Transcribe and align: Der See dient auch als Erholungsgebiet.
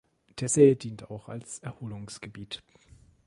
Der 0.39 0.49
See 0.49 0.73
dient 0.73 1.11
auch 1.11 1.29
als 1.29 1.59
Erholungsgebiet. 1.59 2.63